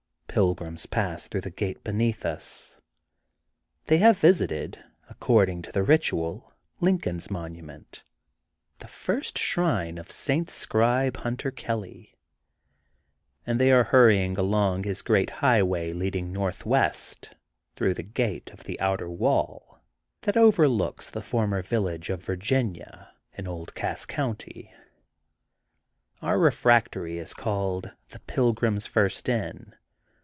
Pilgrims 0.33 0.85
pass 0.85 1.27
through 1.27 1.41
the 1.41 1.49
gate 1.49 1.83
beneath 1.83 2.25
us. 2.25 2.79
They 3.87 3.97
have 3.97 4.17
visited, 4.17 4.81
accord 5.09 5.49
ing 5.49 5.61
to 5.63 5.73
the 5.73 5.83
ritual, 5.83 6.53
Lincoln's 6.79 7.29
monument, 7.29 8.05
the 8.79 8.87
First 8.87 9.37
Shrine 9.37 9.97
of 9.97 10.09
St. 10.09 10.49
Scribe— 10.49 11.13
^Hunter 11.17 11.53
Kelly, 11.53 12.15
and 13.45 13.59
they 13.59 13.73
are 13.73 13.83
hurrying 13.83 14.37
along 14.37 14.83
his 14.83 15.01
great 15.01 15.29
highway 15.43 15.91
leading 15.91 16.31
northwest 16.31 17.35
through 17.75 17.93
the 17.95 18.01
Gate 18.01 18.51
of 18.53 18.63
the 18.63 18.79
Outer 18.79 19.09
Wall, 19.09 19.81
that 20.21 20.37
overlooks 20.37 21.09
the 21.09 21.21
former 21.21 21.61
village 21.61 22.09
of 22.09 22.23
Virginia 22.23 23.11
in 23.33 23.49
old 23.49 23.75
Cass 23.75 24.05
County. 24.05 24.71
Our 26.21 26.39
refractory 26.39 27.17
is 27.17 27.33
called:— 27.33 27.91
The 28.11 28.19
Pilgrim's 28.19 28.85
First 28.85 29.27
Inn. 29.27 29.73